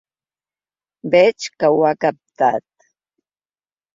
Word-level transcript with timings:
Veig 1.15 1.49
que 1.63 1.69
ho 1.75 1.85
ha 1.89 1.93
captat. 2.05 2.67